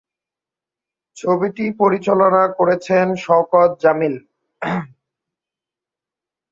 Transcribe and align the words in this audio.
ছবিটি 1.17 1.65
পরিচালনা 1.81 2.43
করেছেন 2.57 3.05
শওকত 3.23 3.71
জামিল। 3.83 4.15